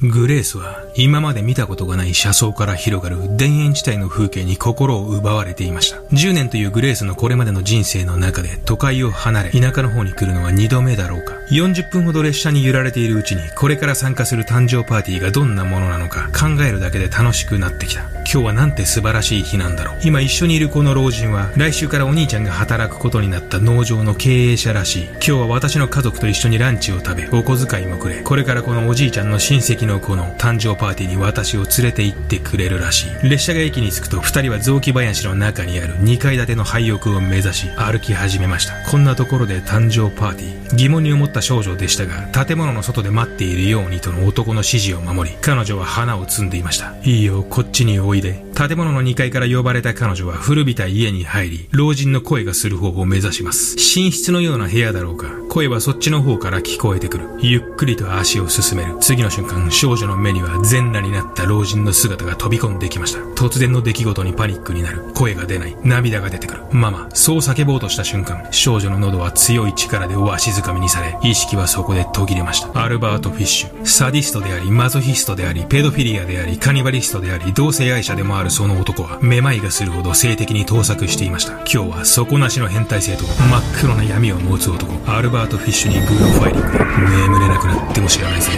[0.00, 5.98] グレースは今まで見たことがない車窓から広がる田園地帯の風景に心を奪われていました。
[6.14, 11.34] 10年というグレースのこれまでの人生の中で都会を離れ田舎の方に来るのは2度目だろうか。
[11.50, 18.02] 40分ほど列車に揺られているうちにこれから参加する誕生パーティーがどんなものなのか考えるだけで楽しくなってきた。
[18.30, 20.00] 今日はなんて素晴らしい日なんだろう。
[20.04, 25.04] 今一緒にいるこの老人は来週からお兄ちゃんが働くことになった農場の経営者らしい。
[25.14, 33.28] 今日は私の家族と一緒にランチを食べ、お小遣いもくれ、これからこのおじいちゃんの親戚の子の誕生パーティーに私を連れて行ってくれるらしい。
[33.28, 38.74] 列車が駅に着くと2人は雑木林の中にある2階建ての廃屋を目指し歩き始めました。
[38.88, 40.76] こんなところで誕生パーティー。
[40.76, 46.94] 疑問に思った少女でしたが、建物の外で待っているようにとの男の指示を守り、彼女は花を摘んでいました。
[47.02, 48.47] いいよ、こっちにおいで。
[48.58, 53.76] 建物の2階から呼ばれた彼女は古びた家に入り、老人の声がする方を目指します。
[53.76, 55.28] 寝室のような部屋だろうか。
[55.48, 57.28] 声はそっちの方から聞こえてくる。
[57.40, 58.96] ゆっくりと足を進める。
[58.98, 63.20] 次の瞬間、少女の目には全裸になった老人の姿が飛び込んできました。
[63.40, 65.04] 突然の出来事にパニックになる。
[65.14, 65.76] 声が出ない。
[65.84, 66.62] 涙が出てくる。
[66.72, 72.82] ママ、そう叫ぼうとした瞬間、少女の喉は強い力でわしづかみにされ、意識はそこで途切れました。
[72.82, 73.86] アルバート・フィッシュ。
[73.86, 81.52] サディストであり、マゾヒストであり、ペドフィリアであり、カニバリストであり、同性愛者でもあるその男は、めまいがするほど性的に倒錯していました。
[81.52, 87.28] 今日は底なしの変態性と真っ黒な闇を持つ男、アルバート・フィッシュにグロファイリング。
[87.28, 88.50] 眠れなくなっても知らないぜ。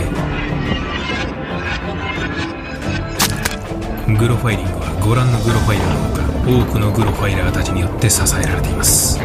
[4.16, 6.30] グロファイリングはご覧のグロファイラーのほか
[6.68, 9.18] 多くのグロファイラーたちによって支えられています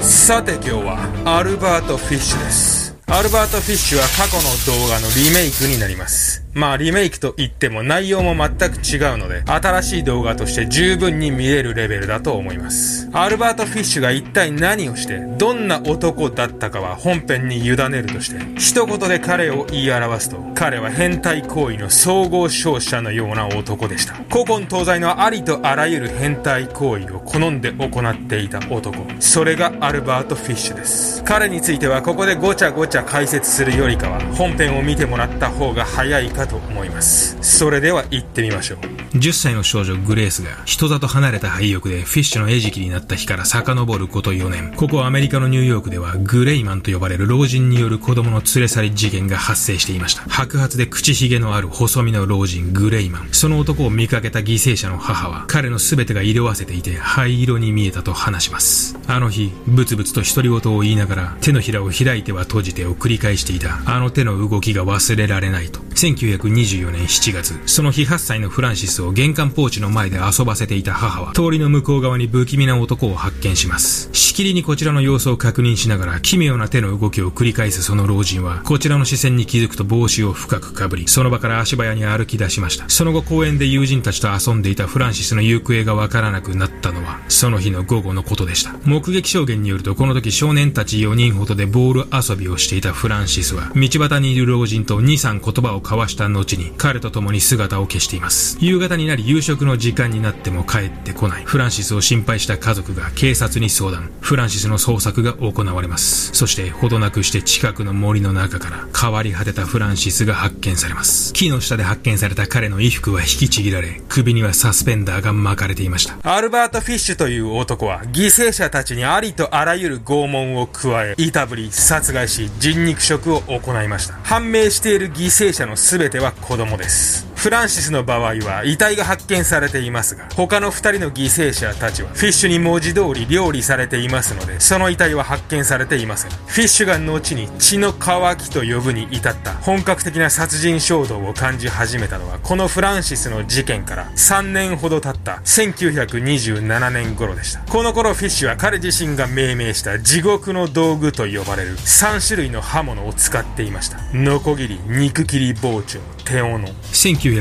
[0.00, 6.45] さて今日はアルバート・フィッシュですアルバート・フィッシュは過去の動画のリメイクになります。
[6.56, 13.10] まあリメイクと言っても内容も全く違うので、新しい動画として十分に見れるレベルだと思います。
[13.12, 24.14] アルバート・フィッシュが一体何をして、どんな男だったかは本編に委ねるとして、一言で彼を言い表すと、彼は変態行為の総合勝者のような男でした。
[24.30, 28.96] 古今東西のありとあらゆる変態行為を好んで行っていた男。
[29.20, 31.22] それがアルバート・フィッシュです。
[31.22, 37.36] 彼についてはここでごちゃごちゃ解説するよりかは、本編を見てもらった方が早いかと思います。
[37.40, 38.78] それでは行ってみましょう。
[39.18, 44.74] 10歳の少女グレースが人里離れた廃屋でフィッシュの餌食になった日から遡ること4年。
[44.76, 50.22] ここアメリカのニューヨークではグレイマンと呼ばれる老人による子供の連れ去り事件が発生していました。
[50.28, 53.28] 白髪で口ひげのある細身の老人グレイマン。
[53.32, 58.98] その男を見かけた犠牲者の母は彼の全てが色あせていて灰色に見えたと話します。
[59.06, 63.80] あの日ブツブツと独り言を言いながら手のひらを開いては閉じてを繰り返していた。
[63.86, 65.80] あの手の動きが忘れられないと。
[65.96, 74.08] 1924年7月、その日8歳のフランシスを玄関ポーチの前で遊ばせていた母は、通りの向こう側に不気味な男を発見します。
[74.12, 82.88] しきりにこちらの様子を確認しながら、奇妙な手の動きを繰り返すその老人は、こちらの視線に気づくと帽子を深くかぶり、その場から足早に歩き出しました。
[82.88, 88.74] その後公園で友人たちと遊んでいたフランシスの行方がわからなくなったのは、その日の午後のことでした。
[88.84, 101.44] 目撃証言によると、この時少年たち4人ほどでボール遊びをしていたフランシスは、道端にいる老人と2、3言葉を交わした後に、彼と共に姿を消しています夕方になり夕食の時間になっても帰ってこない。
[101.44, 104.10] フランシスを心配した家族が警察に相談。
[104.20, 106.32] フランシスの捜索が行われます。
[106.32, 111.32] そしてほどなくして近くの森の中から変わり果てたフランシスが発見されます。
[111.32, 116.16] 木の下で発見された彼の衣服は引きちぎられ首にはサスペンダーが巻かれていました。
[116.22, 124.14] アルバート・フィッシュという男は犠牲者たちにありとあらゆる拷問を加えいたぶり殺害し人肉食を行いました。
[124.22, 127.35] 判明している犠牲者の全ては子供です。
[127.46, 136.32] フランシスの場合は遺体が発見されていますが、他の二人の犠牲者たちはフィッシュに文字通り料理されていますので、その遺体は発見されていません。
[136.32, 147.60] フィッシュが後に血の乾きと呼ぶに至った本格的な殺人衝動を感じ始めたのは、このフランシスの事件から3年ほど経った1927年頃でした。
[147.60, 153.98] この頃フィッシュは彼自身が命名した地獄の道具と呼ばれる3種類の刃物を使っていました。
[154.12, 156.56] ノコギリ、肉切り包丁、手斧。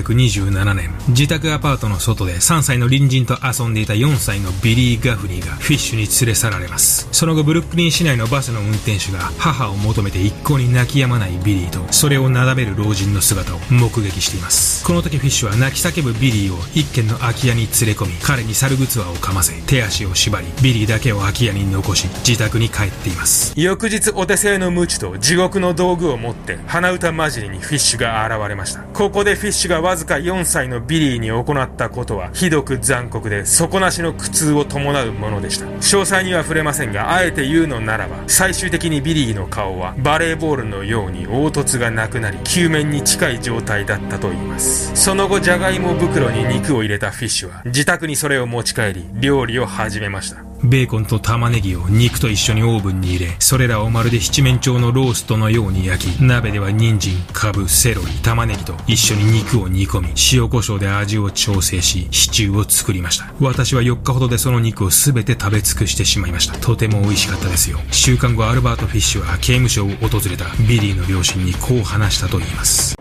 [0.04, 7.08] 1927年、自宅アパートの外で3歳の隣人と遊んでいた4歳のビリー・ガフニーがフィッシュに連れ去られます。
[7.12, 14.84] その後、ブルックリン市内のバスの運転手が母を求めて一向に泣き止まないビリーと、それをなだめる老人の姿を目撃しています。
[14.84, 23.54] この時フィッシュは泣き叫ぶビリーを一軒の空き家に連れ込み、彼に猿グツワをかませ、手足を縛り、ビリーだけを空き家に残し、自宅に帰っています。
[23.56, 28.82] 翌日、お手製の鞭と地獄の道具を持って、鼻歌混じりにフィッシュが現れました。
[28.94, 35.66] ここでフィッシュががわずか4歳のビリーに行ったことはひどく残酷で底なしの苦痛を伴うものでした。
[35.66, 44.96] 詳細には触れませんがあえて言うのならば最終的にビリーの顔はバレーボールのように凹凸がなくなり球面に近い状態だったと言います。
[44.96, 50.55] その後じゃがいも袋に肉を入れたフィッシュは自宅にそれを持ち帰り料理を始めました。
[50.70, 63.34] ベーコンと玉ねぎを肉と一緒にオーブンに入れ、それらをまるで七面鳥のローストのように焼き、鍋では人参、カブ、セロリ、玉ねぎと一緒に肉を煮込み、塩コショウで味を調整し、シチューを作りました。
[63.40, 66.58] 私は4日ほどでその肉を全て食べ尽くしてしまいました。
[66.58, 67.80] とても美味しかったですよ。
[67.92, 72.96] 週間後アルバート・フィッシュは刑務所を訪れたビリーの両親にこう話したと言います。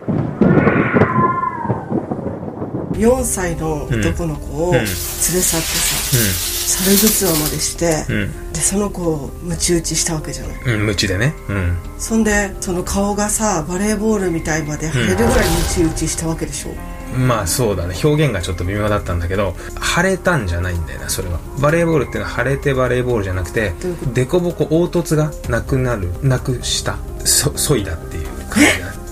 [2.95, 8.05] 4歳の男の子を連れ去ってさ、猿ぐつまでして、
[8.53, 15.31] でその子を鞭打ちしたわけじゃない、うん、鞭でね、うん、そんでその顔がさバレーボールみたいまで腫れるぐらい
[15.75, 16.71] 鞭打ちしたわけでしょ、
[17.19, 17.95] まあそうだね。
[18.03, 21.39] 表現がちょっと微妙だったんだけど腫れたんじゃないんだよなそれは。
[21.61, 23.73] バレーボールっていうのは腫れてバレーボールじゃなくて
[24.15, 28.63] 凸凹凹凸がなくなるなくしたそそいだっていう感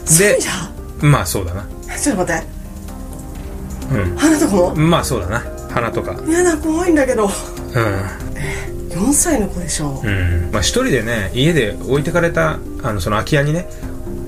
[0.08, 0.38] じだね
[1.00, 1.66] でまあそうだな。
[1.98, 2.51] ちょっと待って
[3.92, 4.16] うん。
[4.16, 4.74] 鼻とかも？
[4.74, 5.42] まあそうだな。
[5.70, 6.12] 鼻とか。
[6.26, 7.24] いやだ怖いんだけど。
[7.24, 7.30] うん。
[8.90, 10.08] 4歳の子でしょう。
[10.08, 10.50] ん。
[10.52, 13.66] まあ一人でね家で置いてかれたあのその空き家にね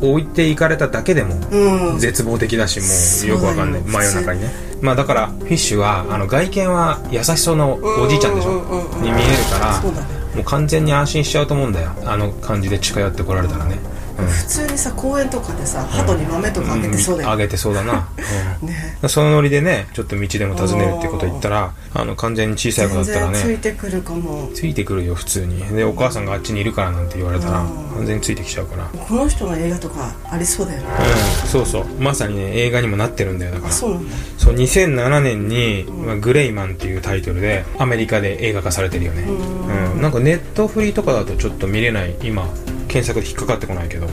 [0.00, 2.86] 置いていかれただけでも絶望的だし、も
[3.26, 3.82] うよくわかんない。
[3.82, 4.50] 真夜中にね。
[4.80, 8.60] まあだからフィッシュはあの外見は優しそうなおじいちゃんでしょ、
[9.00, 9.80] に見えるから、
[10.34, 11.90] もう完全に安心しちゃうと思うんだよ。
[12.04, 13.78] あの感じで近寄ってこられたらね
[14.22, 18.08] 普通にさ公園とかでさ鳩に豆とかあげてそうだよ、あげてそうだな、
[18.62, 24.50] ね、そのノリでねちょっと道でも尋ねるってこと言ったらあの完全に小さい子だったらねついてくるかも。
[24.54, 25.64] ついてくるよ普通に。
[25.74, 27.52] でお母さんがあっちにいるからなんて言われたら
[27.96, 28.84] 完全についてきちゃうから。
[28.86, 30.86] この人の映画とかありそうだよね。
[31.44, 31.48] うん。
[31.48, 31.86] そうそう。
[31.98, 33.72] まさにね映画にもなってるんだよだから。
[33.72, 34.16] そうなんだ。
[34.38, 39.22] そう2007年に、まあ、グレイマンっていうタイトルでアメリカで映画化されてるよね。
[39.22, 40.02] うん。
[40.02, 42.48] なんかネットフリーとかだとちょっと見れない今
[42.94, 44.12] 検索で引っかかってこないけど、うん、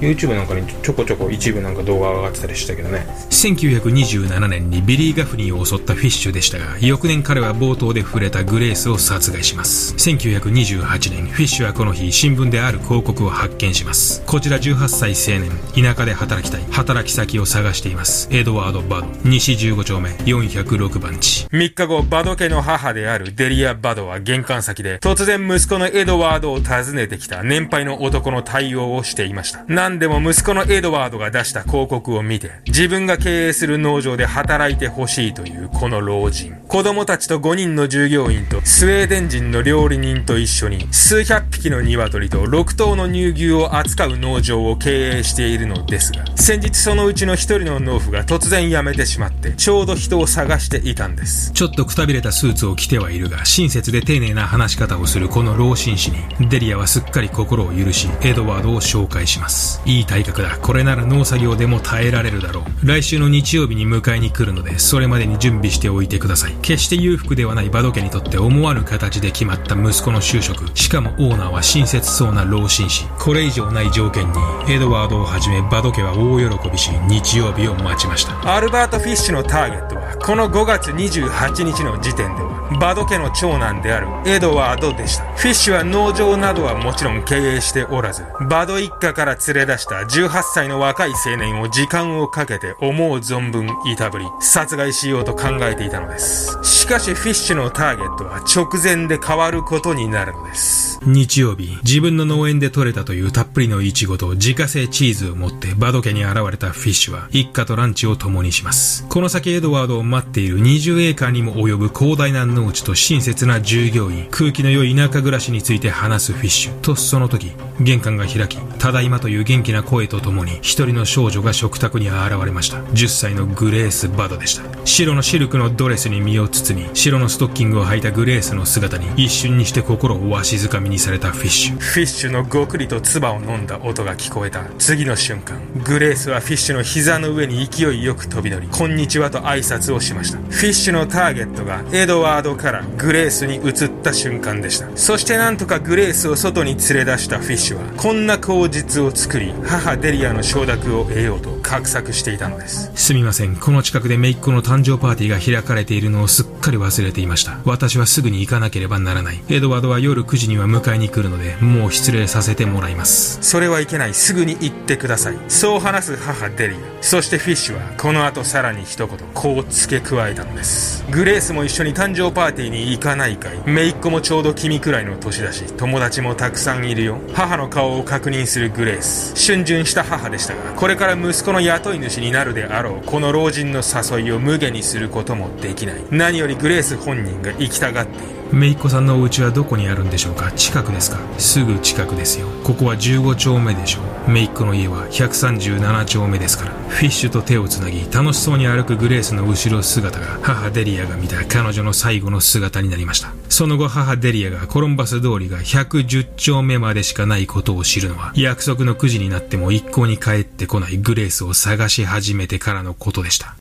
[0.00, 3.06] YouTube なんかにちょこちょこ一部なんか動画が上がってたりしたけどね。
[3.30, 9.94] 1927年にビリー・ガフニーを襲ったフィッシュでしたが翌年彼は冒頭で触れたグレースを殺害します。
[9.94, 14.22] 1928年フィッシュはこの日新聞である広告を発見します。
[14.26, 18.28] こちら18歳青年田舎で働きたい働き先を探しています。
[18.30, 21.46] エドワード・バド西15丁目406番地。
[21.46, 36.56] 3日後バド家の母であるデリア・バドは玄関先で突然息子のエドワードを訪ねてきた年配の男の対応をしていました何でも息子のエドワードが出した広告を見て、自分が経営する農場で働いてほしいというこの老人。
[36.66, 51.52] 子供たちと5人の従業員とスウェーデン人の料理人と一緒に数百匹の鶏と6頭の乳牛を扱う農場を経営しているのですが、先日そのうちの一人の農夫が突然辞めてしまって、ちょうど人を探していたんです。
[51.52, 59.75] ちょっとくたびれたスーツを着てはいるが、親切で丁寧な話し方をするこの老紳士に、デリアはすっかり心を許し、エドワードを紹介します。
[59.84, 60.58] いい体格だ。
[60.58, 62.86] これなら農作業でも耐えられるだろう。
[62.86, 66.54] 来週の日曜日に迎えに来るので、それまでに準備しておいてください。
[66.62, 70.66] 決して裕福ではないバド家にとって思わぬ形で決まった息子の就職。
[70.76, 73.06] しかもオーナーは親切そうな老紳士。
[73.18, 74.38] これ以上ない条件に、
[74.68, 78.54] エドワードをはじめバド家は大喜びし、日曜日を待ちました。
[78.54, 85.24] アルバート・フィッシュのターゲットは、この5月28日の時点では、バド家の長男であるエドワードでした。
[85.36, 96.58] フィッシュは農場などはもちろん経営しておらず、バド一家から連れ出した18歳の若い青年を時間をかけて思う存分いたぶり、殺害しようと考えていたのです。
[96.62, 101.00] しかしフィッシュのターゲットは直前で変わることになるのです。
[101.04, 109.06] 日曜日、自分の農園で採れたというたっぷりのイチゴと自家製チーズを持ってバド家に現れたフィッシュは一家とランチを共にします。
[109.08, 116.80] この先エドワードを待っている20エーカーにも及ぶ広大な農地と親切な従業員、空気の良い田舎暮らしについて話すフィッシュ。
[116.80, 122.78] とその時、玄関が開き、ただいまという元気な声とともに、一人の少女が食卓に現れました。
[122.78, 124.64] 10歳のグレース・バドでした。
[124.84, 131.78] 白のシルクのドレスに身を包み、白のストッキングを履いたグレースの姿に、一瞬にして心をわしづかみにされたフィッシュ。
[131.78, 134.64] フィッシュのごくりと唾を飲んだ音が聞こえた。
[134.78, 140.38] 次の瞬間、グレースはフィッシュの膝の上に勢いよく飛び乗り、こんにちはと挨拶をしました。
[140.38, 144.86] フィッシュのターゲットがエドワードからグレースに移った瞬間でした。
[144.94, 152.92] そしてなんとかグレースを外に連れ出したフィッシュは、こんな口実を作り、母デリアの承諾を得ようと画策していたのです。
[152.94, 153.56] すみません。
[153.56, 157.58] この近くで姪っ子の誕生パーティーが開かれているのをすっかり忘れていました。
[157.64, 159.42] 私はすぐに行かなければならない。
[159.48, 163.38] エドワードは夜9時には迎えに来るのでもう失礼させてもらいます。
[163.42, 164.14] それはいけない。
[164.14, 165.38] すぐに行ってください。
[165.48, 166.78] そう話す母デリア。
[167.00, 171.04] そしてフィッシュはこの後さらに一言こう付け加えたのです。
[171.10, 173.62] グレースも一緒に誕生パーティーに行かないかい？
[173.64, 177.18] 姪っ子もちょうど君くらいの年だし友達もたくさんいるよ。
[177.32, 179.34] 母の顔を確認するグレース。
[179.34, 186.04] 逡巡した母でしたがこれから息子の雇い主になるであろうこの老人の誘いを無下にすることもできない。
[186.10, 188.35] 何よりグレース本人が行きたがっている。
[188.52, 190.52] 姪っ子さんのお家はどこにあるんでしょうか？
[190.52, 191.18] 近くですか？
[191.38, 192.48] すぐ近くですよ。
[192.64, 194.30] ここは15丁目でしょう。
[194.30, 196.72] 姪っ子の家は137丁目ですから。
[196.88, 203.32] フィッシュと手をつなぎ楽しそうに歩くグレースの後ろ姿が母デリアが見た彼女の最後の姿になりました。
[203.48, 213.56] その後母デリアがコロンバス通りが110丁目までしかないことを知るのは約束の9時になっても一向に帰ってこないグレースを探し始めてからのことでした。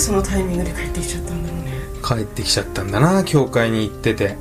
[0.00, 1.70] そのタイミングで帰ってきちゃったんだろうね。
[2.02, 4.36] 帰ってきちゃったんだな教会に行ってて。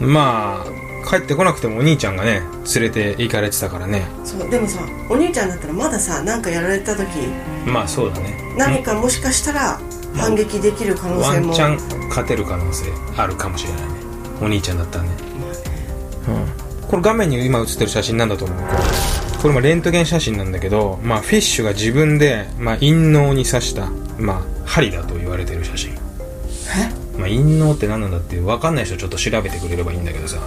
[0.00, 0.12] うん。
[0.12, 2.42] まあ帰ってこなくてもお兄ちゃんがね
[2.74, 4.06] 連れて行かれてたからね。
[4.24, 7.06] そうでもさお兄ちゃんだったらまださ何かやられた時。
[7.66, 8.54] まあそうだね。
[8.58, 9.80] 何かもしかしたら
[10.14, 11.48] 反撃できる可能性も。
[11.48, 13.88] ワンチャン勝てる可能性あるかもしれないね。
[14.42, 15.10] お兄ちゃんだったらね。
[16.28, 16.30] う
[16.84, 16.88] ん。
[16.88, 18.58] これ画面に今映ってる写真なんだと思う。
[18.58, 18.78] これ
[19.42, 25.94] これもレントゲン写真なんだけど、まあ、フィッシュが自分で、まあ、陰嚢に刺した、まあ、針だと言われてる写真。
[27.18, 30.38] まあ、陰嚢って何なんだって分かんない人ちょっと調べてくれればいいんだけどさ。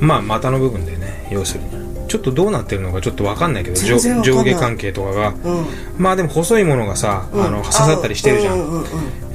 [0.00, 1.88] まあ股の部分でね要するに。
[2.06, 5.66] ちょっとどうなってるのかちょっと分かんないけど上下関係とかが、うん。
[5.98, 7.44] まあでも細いものがさ、うん。
[7.44, 8.84] あの刺さったりしてるじゃん,、うんうん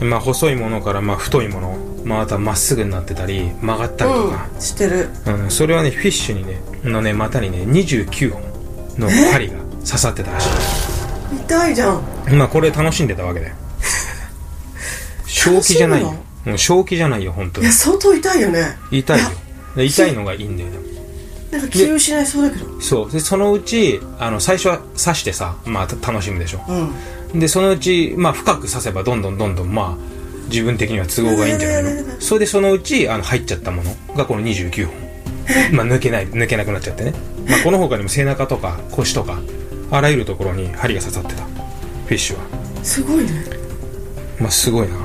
[0.01, 1.77] うんまあ細いものからまあ太いもの。
[2.05, 4.61] まああとはまっすぐになってたり曲がったりとか、うん。
[4.61, 5.09] してる。
[5.25, 5.51] うん。
[5.51, 8.52] それはねフィッシュにねのね股にね29本
[8.97, 10.47] の針が刺さってたらし
[11.45, 12.03] 痛いじゃん。
[12.31, 13.55] いまあこれ楽しんでたわけだよ。
[15.25, 16.13] 正気じゃないよ。
[16.45, 17.65] もう正気じゃないよ本当に。
[17.65, 18.77] いや相当痛いよね。
[18.91, 19.25] 痛いよ。
[19.75, 20.69] で痛いのがいいんだよ。
[21.51, 22.81] なんか気を失いそうだけど。
[22.81, 23.11] そう。
[23.11, 26.61] でそのうちあの最初は刺してさまあた楽しむでしょ。
[27.33, 27.39] うん。
[27.39, 30.13] でそのうち、まあ、深く刺せばどんどんどんどんまあ
[30.49, 32.21] 自分的には都合がいいんじゃないの？
[32.21, 34.93] それでそのうちあの入っちゃったものがこの29本
[35.71, 37.13] まあ抜けない抜けなくなっちゃってね、
[37.47, 39.39] まあ、この他にも背中とか腰とか
[39.91, 41.43] あらゆるところに針が刺さってた。
[41.43, 42.43] フィッシュは。
[42.83, 43.45] すごいね。
[44.39, 44.95] まあすごいな。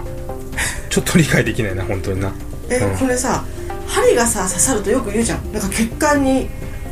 [0.88, 2.32] ちょっと理解できないな本当にな。
[2.70, 2.98] え、うん。
[2.98, 3.44] これさ
[3.86, 5.52] 針がさ刺さるとよく言うじゃん。
[5.52, 6.48] なんか血管に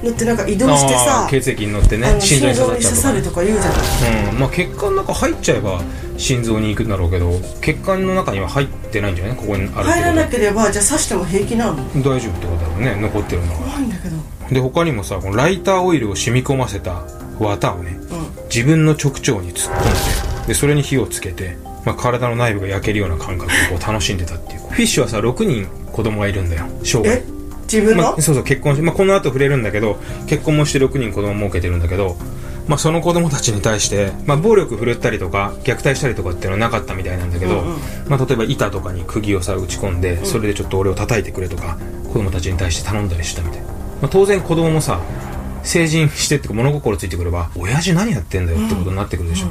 [0.07, 3.71] 乗ってなんか移動してあさー血液に乗ってあねの心臓にに刺さるとか言うじゃ
[4.31, 4.39] んうん。
[4.39, 5.81] まあ血管の中入っちゃえば
[6.17, 9.37] 心臓に行くんだろうけど血管の中には入ってないんじゃない？
[9.37, 11.77] ここにある入らなければじゃあ刺しても平気なの？
[12.03, 13.59] 大丈夫ってことだろうね残ってるのは。
[13.59, 14.17] 怖いんだけど。
[14.49, 17.03] で他にもさこのライターオイルを染み込ませた
[17.41, 24.61] 綿をねう自分の直腸に突っ込んででそれに火をつけて、まあ、体の内部が焼けるような感覚を楽しんでたっていう。
[24.61, 26.65] フィッシュはさ6人子供がいるんだよ。
[26.85, 27.21] 生涯
[27.73, 32.16] 自分の、まあ、そうそう結婚し、まあ、この後触れるんだけど結婚もして6人子供を設けてるんだけど、
[32.68, 37.78] まあ、その子供たちに対して、まあ、暴力振るったりとか虐待したりとかっていうのはなかったみたいなんだけど、うんうん。
[38.08, 41.78] まあ、例えば板とかに釘をさ打ち込んでそれでちょっと俺を叩いてくれとか
[42.12, 43.68] 子供たちに対して頼んだりしたみたい、ま
[44.04, 45.00] あ、当然子供もさ
[45.66, 49.49] 成人してって物心ついてくれば親父何やってんだよってことになってくるでしょ、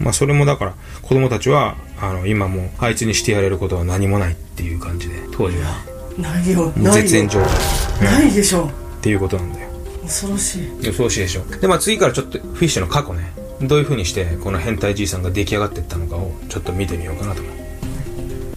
[0.00, 6.72] まあそれもだから子供たちはあの今もうあいつにしてやれることは何もないっていう感じで当時はないよ。
[6.76, 7.40] 絶縁状。
[7.40, 8.66] 態ないでしょ。
[8.66, 8.70] っ
[9.00, 9.68] ていうことなんだよ。
[10.02, 10.68] 恐ろしい。
[10.82, 11.44] 予想しでしょ。
[11.60, 13.32] でまあ次からちょっとフィッシュの過去ね。
[13.62, 17.65] どういう風にしてこの変態じいさんが出来上がっていったのかをちょっと見てみようかなと思う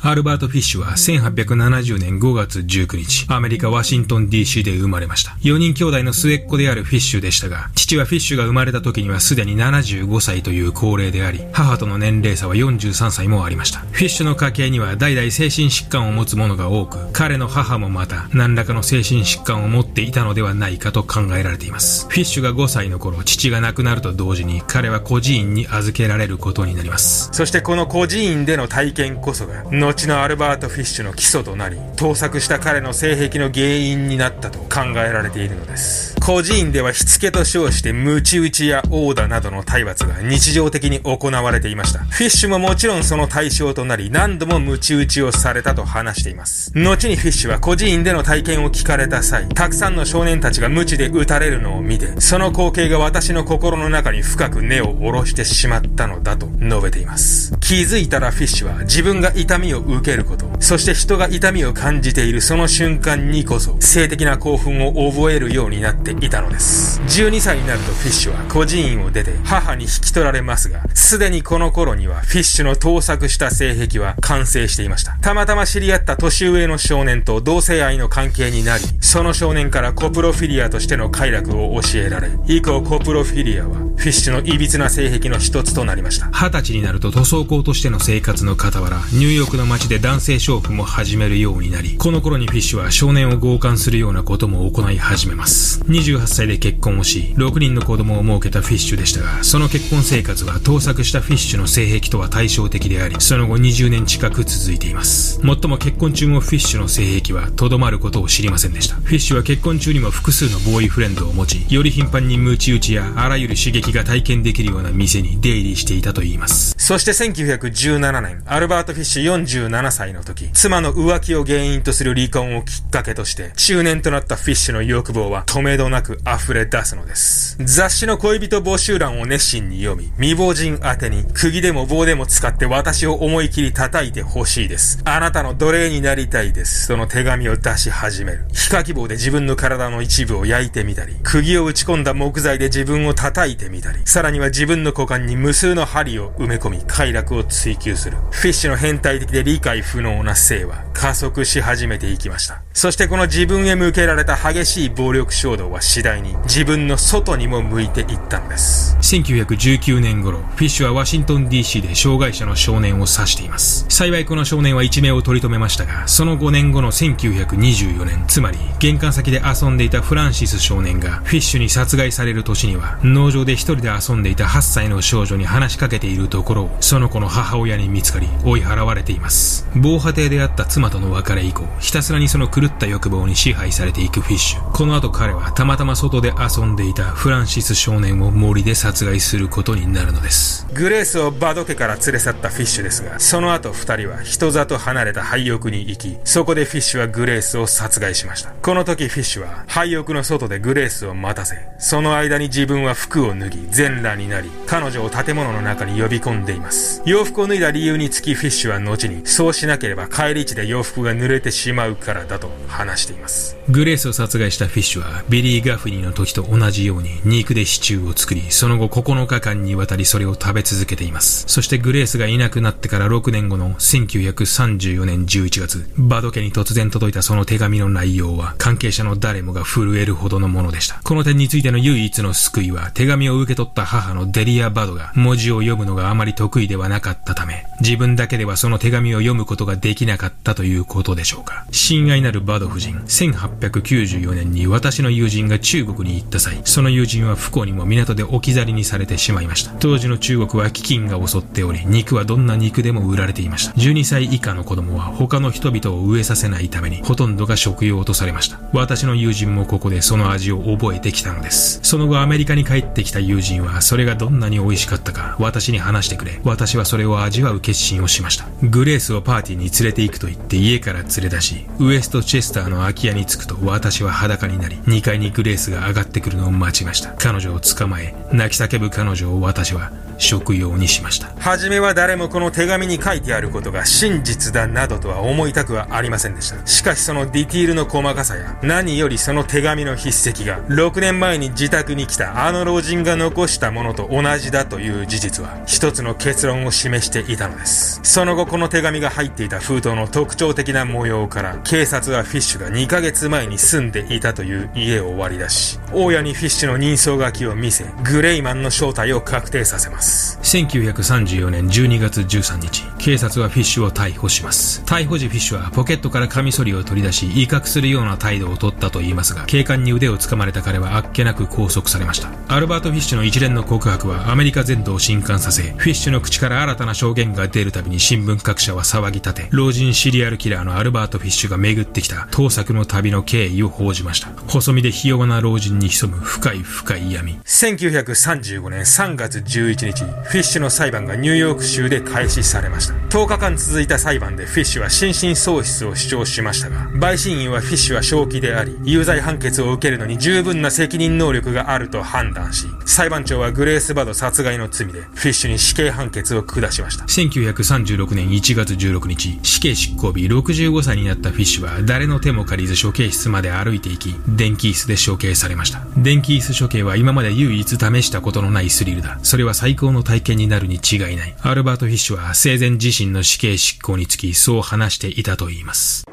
[0.01, 5.31] アルバート・フィッシュは1870年5月19日、アメリカ・ワシントン DC で生まれました。
[5.41, 13.79] 4人兄弟の末っ子であるフィッシュでしたが、父はフィッシュが生まれた時にはすでに75歳という高齢であり、母との年齢差は43歳もありました。
[13.79, 22.07] フィッシュの家系には代々精神疾患を持つ者が多く、彼の母もまた何らかの精神疾患を持っていたのではないかと考えられています。
[22.07, 27.27] フィッシュが5歳の頃、父が亡くなると同時に彼は孤児院に預けられることになります。
[27.33, 36.15] そしてこの孤児院での体験こそが後のアルバート・フィッシュの基礎となり盗作した彼の性癖の原因になったと考えられているのです。
[36.19, 42.01] 孤児院ではしつけと称してムチ打ちや殴打などの体罰が日常的に行われていました。
[42.01, 46.71] フィッシュももちろんその対象となり何度もムチ打ちをされたと話しています。
[46.75, 57.57] 後にフィッシュは孤児院での体験を聞かれた際たくさんの少年たちがムチで打たれるのを見てその光景が私の心の中に深く根を下ろしてしまったのだと述べています。
[57.59, 67.01] 気づいたらフィッシュは自分が痛みを受けること、そして人が痛みを感じているその瞬間にこそ、性的な興奮を覚えるようになっていたのです。
[67.01, 75.17] 12歳になるとフィッシュは孤児院を出て母に引き取られますが、すでにこの頃にはフィッシュの盗作した性癖は完成していました。
[75.21, 86.27] たまたま知り合った年上の少年と同性愛の関係になり、その少年からコプロフィリアとしての快楽を教えられ、以降コプロフィリアはフィッシュの歪な性癖の一つとなりました。
[86.27, 95.81] 二十歳になると塗装工としての生活の傍ら、ニューヨークの街で男性娼婦も始めるようになり、この頃にフィッシュは少年を強姦するようなことも行い始めます。
[95.83, 105.39] 28歳で結婚をし、6人の子供を設けたフィッシュでしたが、その結婚生活は盗作したフィッシュの性癖とは対照的であり、その後20年近く続いています。
[105.45, 108.95] もっとも結婚中もフィッシュの性癖はとどまることを知りませんでした。
[108.95, 116.75] フィッシュは結婚中にも複数のボーイフレンドを持ち、より頻繁にムチ打ちやあらゆる刺激が体験できるような店に出入りしていたといいます。
[116.77, 119.23] そして1917年、アルバート・フィッシュ
[119.67, 127.57] 47歳の時、妻の浮気を原因とする離婚をきっかけとして、中年となったフィッシュの欲望は止めどなく溢れ出すのです。
[127.59, 135.01] 雑誌の恋人募集欄を熱心に読み、未亡人宛てに釘でも棒でも使って私を思い切り叩いてほしいです。
[135.05, 136.87] あなたの奴隷になりたいです。
[136.87, 138.45] その手紙を出し始める。
[138.53, 148.17] 非か希望で自分の体の一部を焼いてみたり、釘を打ち込んだ木材で自分を叩いてみたり、さらには自分の股間に無数の針を埋め込み、快楽を追求する。
[148.31, 152.61] フィッシュの変態的で理解不能な性は加速し始めていきました。
[152.71, 158.95] そしてこの自分へ向けられた激しい暴力衝動は次第に自分の外にも向いていったのです。
[159.01, 163.87] 1919年頃、フィッシュはワシントン DC で障害者の少年を指しています。
[163.89, 179.38] 幸いこの少年は一命を取り留めましたが、その5年後の1924年、つまり玄関先で遊んでいたフランシス少年がフィッシュに殺害される年には、農場で一人で遊んでいた8歳の少女に話しかけているところを、その子の母親に見つかり、追い払われています。
[179.75, 184.71] 防波堤であった妻との別れ以降、ひたすらにその狂った欲望に支配されていくフィッシュ。
[184.71, 190.67] この後彼はたまたま外で遊んでいたフランシス少年を森で殺害することになるのです。
[190.73, 198.51] グレースをバド家から連れ去ったフィッシュですが、その後二人は人里離れた廃屋に行き、そこでフィッシュはグレースを殺害しました。
[198.51, 207.01] この時フィッシュは廃屋の外でグレースを待たせ、その間に自分は服を脱ぎ、全裸になり、彼女を建物の中に呼び込んでいます。
[207.05, 213.57] 洋服を脱いだ理由につきフィッシュは後に、そうしなければ返り血で洋服が濡れてしまうからだと話しています。
[213.69, 221.45] グレースを殺害したフィッシュは、ビリー・ガフニーの時と同じように肉でシチューを作り、その後9日間にわたりそれを食べ続けています。
[221.47, 230.99] そしてグレースがいなくなってから6年後の1934年11月、バド家に突然届いたその手紙の内容は、関係者の誰もが震えるほどのものでした。
[231.03, 241.65] この点についての唯一の救いは、手紙を受け取った母のデリア・バドが、文字を読むのがあまり得意ではなかったため、自分だけではその手紙を読むことができなかったということでしょうか。
[241.71, 249.71] 親愛なるバド夫人、1894年に私の友人が中国に行った際、その友人は不幸にも港で置き去りにされてしまいました。
[249.79, 253.73] 当時の中国は飢饉が襲っており、肉はどんな肉でも売られていました。
[253.73, 258.59] 12歳以下の子供は他の人々を飢えさせないために、ほとんどが食用とされました。
[258.73, 261.79] 私の友人もここでその味を覚えてきたのです。
[261.83, 266.39] その後アメリカに帰ってきた友人は、それがどんなに美味しかったか、私に話してくれ。
[266.43, 268.47] 私はそれを味わう決心をしました。
[268.63, 277.13] グレスをパーティーに連れて行くと言って家から連れ出し、ウエストチェスターの空き家に着くと私は裸になり、2階にグレースが上がってくるのを待ちました。
[277.13, 281.29] 彼女を捕まえ、泣き叫ぶ彼女を私は食用にしました。
[281.39, 286.65] はじめは誰もこの手紙に書いてあることが真実だなどとは思いたくはありませんでした。
[286.67, 298.01] しかしそのディティールの細かさや、何よりその手紙の筆跡が、6年前に自宅に来たあの老人が残したものと同じだという事実は、一つの結論を示していたのです。
[298.03, 310.39] その後この手紙が入っていた封筒の特徴的な模様から、警察はフィッシュが2ヶ月前に住んでいたという家を割り出し、大家にフィッシュの人相書きを見せ、グレイマンの正体を確定させます。
[310.41, 314.81] 1934年12月13日、警察はフィッシュを逮捕します。
[314.85, 322.29] 逮捕時フィッシュはポケットからカミソリを取り出し、威嚇するような態度を取ったと言いますが、警官に腕を掴まれた彼はあっけなく拘束されました。
[322.47, 334.29] アルバート・フィッシュの一連の告白はアメリカ全土を震撼させ、フィッシュの口から新たな証言が出るたびに新聞各社は騒ぎ立て、老人シリアルキラーのアルバート・フィッシュが巡ってきた倒錯の旅の経緯を報じました。
[334.47, 337.39] 細身でひ弱な老人に潜む深い深い闇。
[337.39, 342.93] 1935年3月11日、フィッシュの裁判がニューヨーク州で開始されました。
[343.09, 357.05] 10日間続いた裁判でフィッシュは心神喪失を主張しましたが、陪審員はフィッシュは正気であり、有罪判決を受けるのに十分な責任能力があると判断し、裁判長はグレース・バド殺害の罪で、フィッシュに死刑判決を下しました。
[357.05, 365.81] 1936年1月16日、死刑執行日65歳になったフィッシュは誰の手も借りず処刑室まで歩いていき、電気椅子で処刑されました。
[365.97, 369.19] 電気椅子処刑は今まで唯一試したことのないスリルだ。
[369.23, 371.35] それは最高の体験になるに違いない。
[371.41, 376.05] アルバート・フィッシュは生前自身の死刑執行につきそう話していたと言います。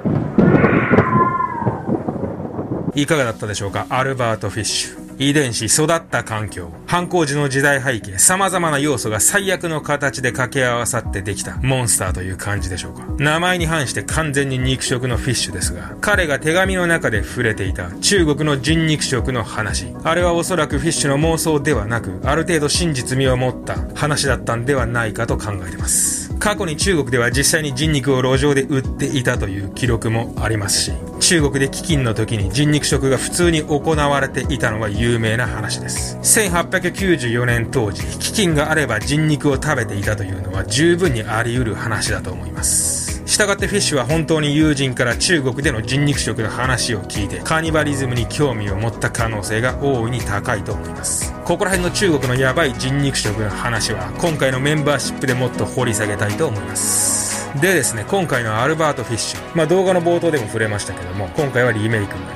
[2.95, 3.87] いかがだったでしょうか？
[3.91, 5.06] アルバート・フィッシュ。
[5.19, 13.07] 遺伝子、育った環境、犯行時の時代背景、様々な要素が最悪の形で掛け合わさってできたモンスターという感じでしょうか。
[13.19, 19.95] 名前に反して完全に肉食のフィッシュですが、彼が手紙の中で触れていた中国の人肉食の話。
[20.05, 26.26] あれはおそらくフィッシュの妄想ではなく、ある程度真実味を持った話だったんではないかと考えてます。
[26.39, 36.19] 過去に中国では実際に人肉を路上で売っていたという記録もありますし、中国で飢饉の時に人肉食が普通に行われていたのは有名な話です。
[36.19, 43.06] 1894年当時、飢饉があれば人肉を食べていたというのは十分にあり得る話だと思います。
[43.37, 51.35] したがってフィッシュは本当に友人から中国での人肉食の話を聞いてカーニバリズムに興味を持った可能性が大いに高いと思います。
[51.45, 57.53] ここら辺の中国のヤバい人肉食の話は今回のメンバーシップでもっと掘り下げたいと思います。
[57.61, 59.41] でですね今回のアルバート・フィッシュ。
[59.55, 62.36] まあ動画の冒頭でも触れましたけども今回はリメイクになり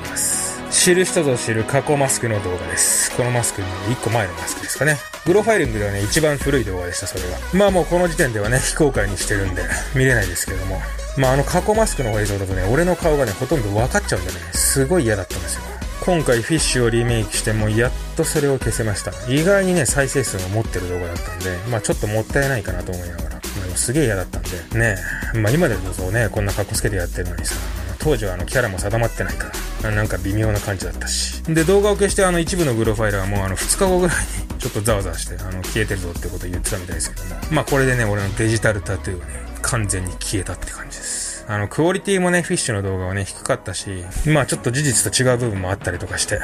[0.83, 3.15] 知る人ぞ知る過去マスクの動画です。
[3.15, 4.97] このマスクの1個前のマスクですかね。
[5.27, 7.37] グロファイリングではね、一番古い動画でした、それが。
[7.53, 9.61] まあもうこの時点ではね、非公開にしてるんで、
[9.93, 10.81] 見れないですけども。
[11.17, 15.61] まああの過去マスクの映像だとね、俺の顔がね、ほとんど分かっちゃうんでね、すごい嫌だったんですよ。
[16.03, 19.11] 今回フィッシュをリメイクしてもやっとそれを消せました。
[19.31, 23.29] 意外にね、再生数を持ってる動画だったんで、まあちょっともったいないかなと思いながら。
[23.29, 23.39] ま
[23.71, 24.97] あすげえ嫌だったんで、ね
[25.35, 27.53] えまあ今でこそね、こんな格好つけてやってるのにさ、
[28.01, 29.51] 当時はあのキャラも定まってないか
[29.83, 31.43] ら、なんか微妙な感じだったし。
[31.43, 34.17] で、動画を消してあの一部のグロファイルはもうあの2日後ぐらい
[34.51, 41.30] にちょっとザワザワして、あの消えてるぞってことを言ってたみたいですけども、まあこれでね、俺のデジタルタトゥーはね、完全に消えたって感じです。
[41.47, 46.39] あの、クオリティもね、フィッシュの動画はね、低かったし、まあちょっと事実と違う部分もあったりとかして、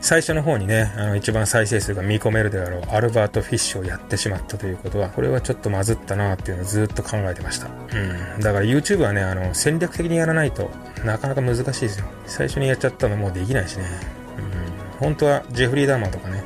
[0.00, 7.68] 最初の方にね、あの、一番再生数が見込めるであろう、アルバート・フィッシュをやってしまったということは、これはちょっとまずったなっていうのをずっと考えてました。
[7.68, 8.40] うん。
[8.40, 10.70] だから YouTube はね、あの、戦略的にやらないと
[11.04, 12.06] なかなか難しいですよ。
[12.26, 13.84] 最初にやっちゃったのもうできないしね。
[14.38, 14.98] うん。
[14.98, 16.44] 本当はジェフリー・ダーマンとかね、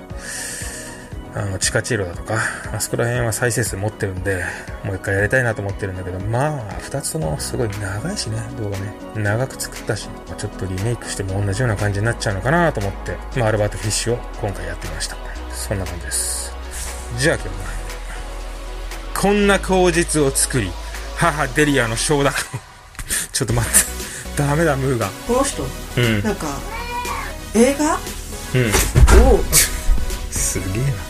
[1.35, 2.39] あの、地下チ路だとか、
[2.73, 4.45] あそこら辺は再生数持ってるんで、
[4.85, 8.95] もう一回やりたいなと思ってるんだけど、まあ、二つともすごい長いしね、動画ね。
[9.15, 15.17] 長く作ったし、ちょっとリメイクしても同じような感じになっちゃうのかなと思って、まあ、アルバート・フィッシュを今回やってみました。
[15.53, 16.53] そんな感じです。
[17.19, 17.55] じゃあ今日は、
[19.21, 20.71] こんな口実を作り、
[21.17, 22.61] 母デリアの承諾を
[23.33, 23.79] ちょっと待って。
[24.37, 25.09] ダメだ、ムーが。
[25.29, 25.65] この人、
[25.97, 26.47] うん、なんか、
[27.55, 27.99] 映画
[28.55, 28.73] うん。
[29.35, 29.41] お
[30.33, 31.10] すげえな。